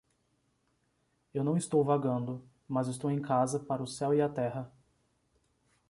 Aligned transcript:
Eu 1.31 1.43
não 1.43 1.55
estou 1.55 1.83
vagando, 1.83 2.43
mas 2.67 2.87
estou 2.87 3.11
em 3.11 3.21
casa 3.21 3.59
para 3.59 3.83
o 3.83 3.87
céu 3.87 4.15
e 4.15 4.19
a 4.21 4.27
terra. 4.27 4.73